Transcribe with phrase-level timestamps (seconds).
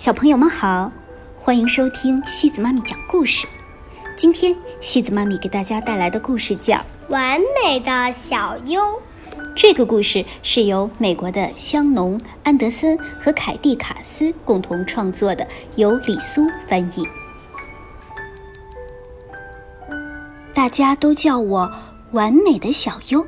[0.00, 0.90] 小朋友们好，
[1.38, 3.46] 欢迎收听西子妈咪讲故事。
[4.16, 6.76] 今天西子妈咪给大家带来的故事叫
[7.10, 8.80] 《完美的小优》。
[9.54, 15.46] 这个故事是由美国的香农·安德森和凯蒂·卡斯共同创作的，
[15.76, 17.06] 由李苏翻译。
[20.54, 21.70] 大家都叫我
[22.12, 23.26] 完美的小优。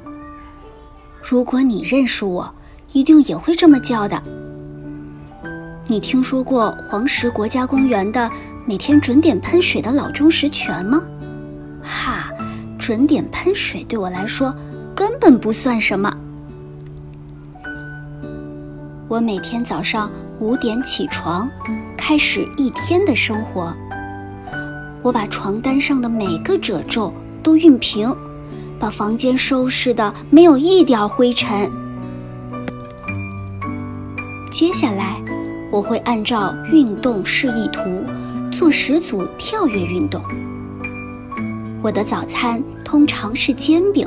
[1.23, 2.55] 如果你认识我，
[2.93, 4.23] 一定也会这么叫的。
[5.89, 8.31] 你听说过黄石国家公园的
[8.65, 11.03] 每天准点喷水的老钟石泉吗？
[11.83, 12.31] 哈，
[12.79, 14.55] 准点喷水对我来说
[14.95, 16.17] 根本不算什么。
[19.09, 21.51] 我每天早上五点起床，
[21.97, 23.75] 开始一天的生活。
[25.03, 27.13] 我把床单上的每个褶皱
[27.43, 28.17] 都熨平，
[28.79, 31.69] 把房间收拾的没有一点灰尘。
[34.53, 35.21] 接下来。
[35.73, 38.05] 我会按照运动示意图
[38.53, 40.23] 做十组跳跃运动。
[41.83, 44.07] 我的早餐通常是煎饼，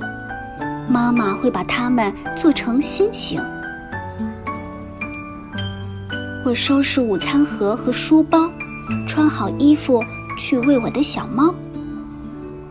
[0.88, 3.41] 妈妈会把它们做成心形。
[6.45, 8.47] 我收拾午餐盒和书包，
[9.07, 10.03] 穿好衣服
[10.38, 11.52] 去喂我的小猫。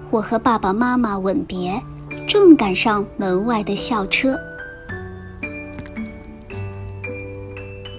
[0.08, 1.83] 我和爸爸妈妈吻别，
[2.29, 4.39] 正赶上门外的校车。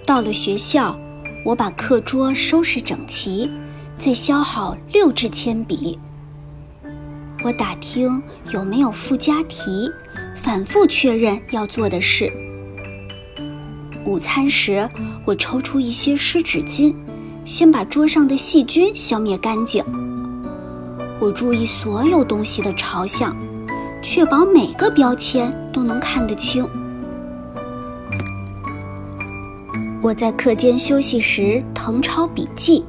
[0.06, 0.95] 到了学校，
[1.44, 3.50] 我把课桌收拾整齐，
[3.98, 5.98] 再削好六支铅笔。
[7.44, 9.92] 我打听有没有附加题，
[10.36, 12.31] 反复确认要做的事。
[14.06, 14.88] 午餐时，
[15.26, 16.94] 我抽出一些湿纸巾，
[17.44, 19.83] 先把桌上的细菌消灭干净。
[21.20, 23.36] 我注意所有东西的朝向，
[24.03, 26.67] 确保每个标签都能看得清。
[30.06, 32.86] 我在课间休息时誊抄笔记，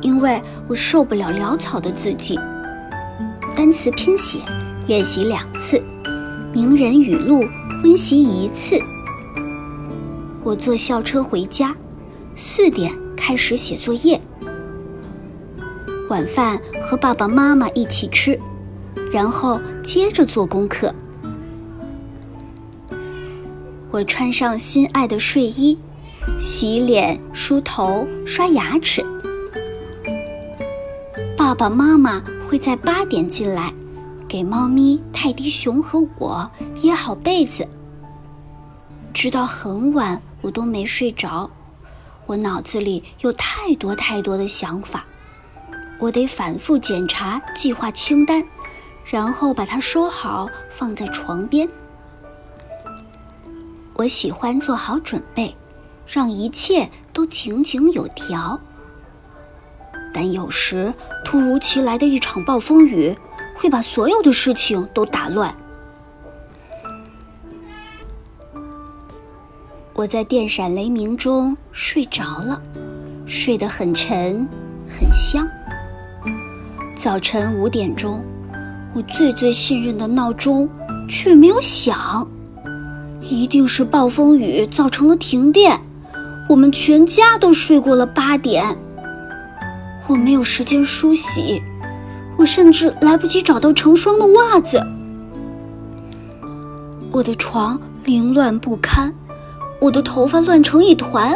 [0.00, 2.38] 因为我受不了潦草的字迹。
[3.56, 4.38] 单词拼写
[4.86, 5.82] 练习两次，
[6.54, 7.44] 名人语录
[7.82, 8.80] 温习一次。
[10.44, 11.74] 我坐校车回家，
[12.36, 14.20] 四点开始写作业。
[16.08, 18.38] 晚饭和爸爸妈妈一起吃，
[19.12, 20.94] 然后接着做功课。
[23.90, 25.76] 我穿上心爱的睡衣。
[26.40, 29.04] 洗脸、梳头、刷牙齿。
[31.36, 33.72] 爸爸妈妈会在八点进来，
[34.28, 36.50] 给猫咪泰迪熊和我
[36.82, 37.66] 掖好被子。
[39.12, 41.50] 直到很晚，我都没睡着，
[42.26, 45.04] 我脑子里有太多太多的想法，
[45.98, 48.42] 我得反复检查计划清单，
[49.04, 51.68] 然后把它收好放在床边。
[53.94, 55.54] 我喜欢做好准备。
[56.12, 58.60] 让一切都井井有条，
[60.12, 60.92] 但有时
[61.24, 63.16] 突如其来的一场暴风雨
[63.56, 65.56] 会把所有的事情都打乱。
[69.94, 72.60] 我在电闪雷鸣中睡着了，
[73.24, 74.46] 睡得很沉
[74.86, 75.48] 很香。
[76.94, 78.22] 早晨五点钟，
[78.92, 80.68] 我最最信任的闹钟
[81.08, 82.28] 却没有响，
[83.22, 85.80] 一定是暴风雨造成了停电。
[86.52, 88.76] 我们全家都睡过了八点。
[90.06, 91.62] 我没有时间梳洗，
[92.36, 94.78] 我甚至来不及找到成双的袜子。
[97.10, 99.10] 我的床凌乱不堪，
[99.80, 101.34] 我的头发乱成一团，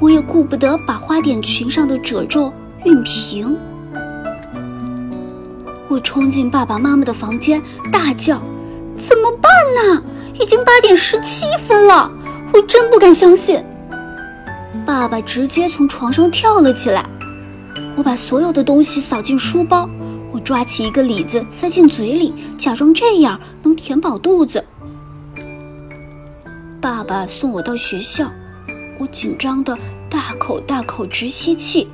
[0.00, 2.52] 我也顾不得把花点裙上的褶皱
[2.84, 3.56] 熨平。
[5.86, 7.62] 我冲进爸爸妈妈的房间，
[7.92, 8.42] 大叫
[8.98, 10.02] ：“怎么办呢？
[10.40, 12.10] 已经八点十七分了！
[12.52, 13.64] 我真不敢相信。”
[14.90, 17.08] 爸爸直接从床上跳了起来，
[17.96, 19.88] 我把所有的东西扫进书包，
[20.32, 24.64] 我抓起一个李子塞进嘴里，假装这样能填饱肚子。
[26.80, 28.32] 爸爸送我到学校，
[28.98, 29.78] 我紧张的
[30.10, 31.88] 大口大口直吸气。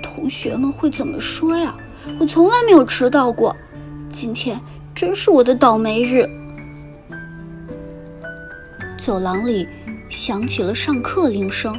[0.00, 1.74] 同学们会怎么说呀？
[2.20, 3.56] 我从来没有迟到过，
[4.12, 4.60] 今天
[4.94, 6.24] 真是我的倒霉日。
[9.00, 9.66] 走廊里
[10.08, 11.76] 响起了上课铃声。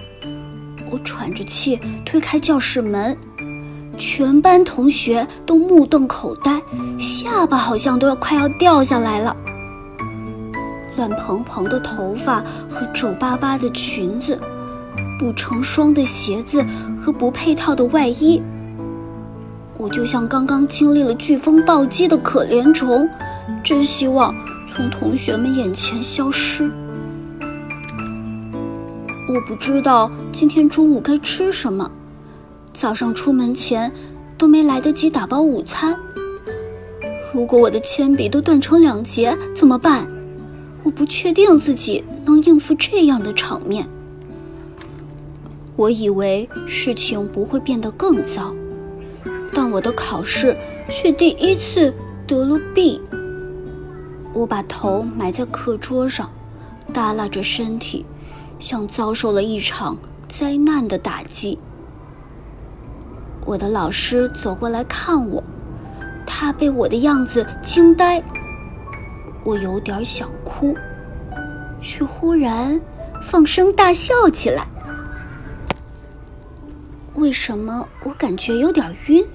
[0.92, 3.18] 我喘着气推开教室门，
[3.98, 6.62] 全班同学都目瞪口呆，
[7.00, 9.36] 下巴好像都要快要掉下来了。
[10.98, 14.38] 乱蓬蓬的头发和皱巴巴的裙子，
[15.18, 16.64] 不成双的鞋子
[17.02, 18.42] 和不配套的外衣，
[19.78, 23.10] 我就像刚刚经历了飓风暴击的可怜虫，
[23.64, 24.36] 真希望
[24.76, 26.70] 从同学们眼前消失。
[29.27, 31.89] 我不知道今天中午该吃什么，
[32.73, 33.91] 早上出门前
[34.38, 35.95] 都没来得及打包午餐。
[37.33, 40.07] 如果我的铅笔都断成两截怎么办？
[40.83, 43.88] 我不确定自己能应付这样的场面。
[45.75, 48.53] 我以为事情不会变得更糟，
[49.53, 50.57] 但我的考试
[50.89, 51.94] 却第一次
[52.25, 53.00] 得了 B。
[54.33, 56.29] 我把头埋在课桌上，
[56.91, 58.06] 耷拉着身体，
[58.62, 59.98] 像遭受了一场
[60.30, 61.60] 灾难的打击。
[63.46, 65.44] 我的老师走过来看我，
[66.25, 68.24] 他被我的样子惊呆。
[69.44, 70.78] 我有点想哭，
[71.81, 72.80] 却忽然
[73.24, 74.68] 放声大笑起来。
[77.16, 79.25] 为什么我感觉有点晕？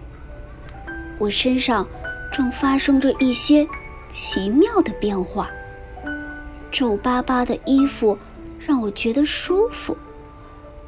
[1.19, 1.87] 我身上
[2.32, 3.67] 正发生着一些
[4.08, 5.50] 奇妙的变化。
[6.70, 8.17] 皱巴巴的衣服
[8.66, 9.96] 让我觉得舒服，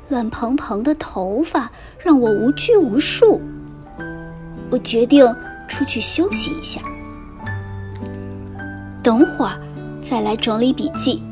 [0.09, 1.71] 乱蓬蓬的头发
[2.05, 3.41] 让我无拘无束。
[4.69, 5.25] 我决定
[5.69, 6.81] 出去休息一下，
[9.01, 9.61] 等会儿
[10.03, 11.23] 再来整理笔记。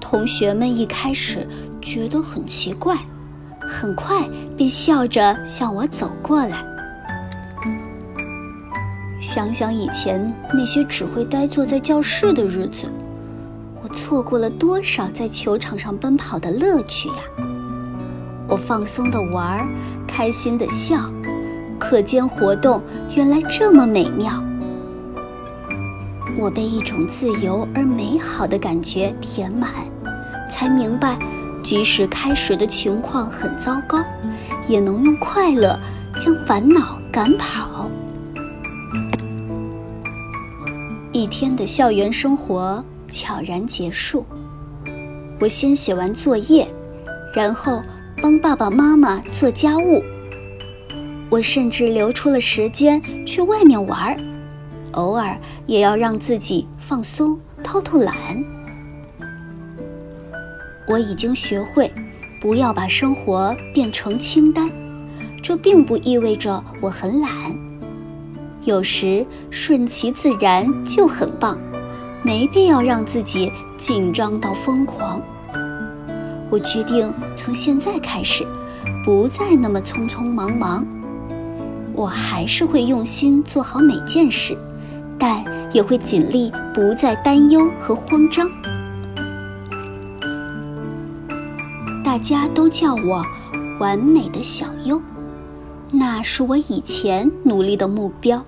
[0.00, 1.46] 同学们一开始
[1.82, 2.96] 觉得很奇怪。
[3.72, 6.64] 很快便笑着向我走过来。
[9.20, 12.90] 想想以前那些只会呆坐在教室的日子，
[13.92, 17.16] 错过了多少在球场上奔跑的乐趣呀！
[18.48, 19.68] 我放松的玩，
[20.06, 21.10] 开心的笑，
[21.78, 22.82] 课间活动
[23.14, 24.42] 原来这么美妙。
[26.38, 29.70] 我被一种自由而美好的感觉填满，
[30.48, 31.18] 才明白。
[31.62, 34.02] 即使开始的情况很糟糕，
[34.66, 35.78] 也能用快乐
[36.18, 37.86] 将烦恼赶跑。
[41.12, 44.24] 一天的校园生活悄然结束。
[45.40, 46.66] 我先写完作业，
[47.34, 47.82] 然后
[48.22, 50.02] 帮爸爸妈妈做家务。
[51.28, 54.16] 我甚至留出了时间去外面玩，
[54.92, 58.14] 偶尔也要让自己放松、偷偷懒。
[60.88, 61.92] 我已经学会，
[62.40, 64.68] 不要把生活变成清单，
[65.40, 67.30] 这并不意味着我很懒。
[68.64, 71.56] 有时顺其自然就很棒，
[72.22, 75.20] 没必要让自己紧张到疯狂。
[76.50, 78.46] 我决定从现在开始，
[79.04, 80.86] 不再那么匆匆忙忙。
[81.92, 84.56] 我还是会用心做好每件事，
[85.18, 88.50] 但也会尽力不再担忧和慌张。
[92.02, 93.24] 大家都叫我
[93.78, 95.00] “完美的小优”，
[95.90, 98.44] 那是我以前努力的目标。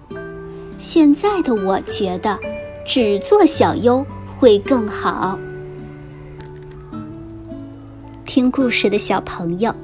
[0.78, 2.38] 现在的我觉得，
[2.84, 4.04] 只做小优
[4.38, 5.38] 会更好。
[8.24, 9.74] 听故事的小朋友，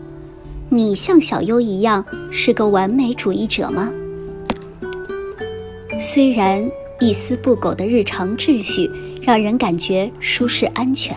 [0.68, 3.92] 你像小优一样是个完美主义者吗？
[6.00, 8.90] 虽然一丝不苟的日常秩序
[9.22, 11.16] 让人感觉舒适安全，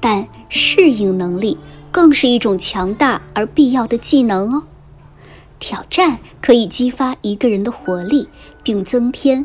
[0.00, 1.56] 但适应能力。
[1.90, 4.62] 更是一种强大而必要的技能哦。
[5.58, 8.28] 挑战可以激发一个人的活力，
[8.62, 9.44] 并增添